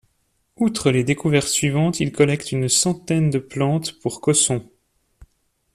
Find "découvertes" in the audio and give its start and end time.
1.03-1.47